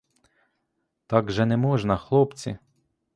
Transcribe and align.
Так 1.13 1.29
же 1.35 1.45
не 1.51 1.57
можна, 1.65 1.97
хлопці. 2.07 2.55